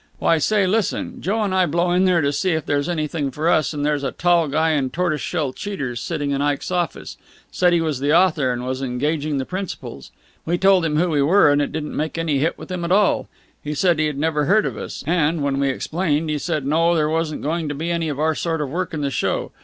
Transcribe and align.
Why, 0.17 0.39
say, 0.39 0.65
listen! 0.65 1.21
Joe 1.21 1.43
and 1.43 1.53
I 1.53 1.67
blow 1.67 1.91
in 1.91 2.05
there 2.05 2.21
to 2.21 2.33
see 2.33 2.53
if 2.53 2.65
there's 2.65 2.89
anything 2.89 3.29
for 3.29 3.47
us, 3.47 3.71
and 3.71 3.85
there's 3.85 4.03
a 4.03 4.09
tall 4.09 4.47
guy 4.47 4.71
in 4.71 4.89
tortoise 4.89 5.21
shell 5.21 5.53
cheaters 5.53 6.01
sitting 6.01 6.31
in 6.31 6.41
Ike's 6.41 6.71
office. 6.71 7.17
Said 7.51 7.71
he 7.71 7.81
was 7.81 7.99
the 7.99 8.11
author 8.11 8.51
and 8.51 8.65
was 8.65 8.81
engaging 8.81 9.37
the 9.37 9.45
principals. 9.45 10.09
We 10.43 10.57
told 10.57 10.85
him 10.85 10.97
who 10.97 11.09
we 11.11 11.21
were, 11.21 11.51
and 11.51 11.61
it 11.61 11.71
didn't 11.71 11.95
make 11.95 12.17
any 12.17 12.39
hit 12.39 12.57
with 12.57 12.71
him 12.71 12.83
at 12.83 12.91
all. 12.91 13.29
He 13.63 13.75
said 13.75 13.99
he 13.99 14.07
had 14.07 14.17
never 14.17 14.45
heard 14.45 14.65
of 14.65 14.75
us. 14.75 15.03
And, 15.05 15.43
when 15.43 15.59
we 15.59 15.69
explained, 15.69 16.31
he 16.31 16.39
said 16.39 16.65
no, 16.65 16.95
there 16.95 17.07
wasn't 17.07 17.43
going 17.43 17.69
to 17.69 17.75
be 17.75 17.91
any 17.91 18.09
of 18.09 18.19
our 18.19 18.33
sort 18.33 18.59
of 18.59 18.71
work 18.71 18.95
in 18.95 19.01
the 19.01 19.11
show. 19.11 19.51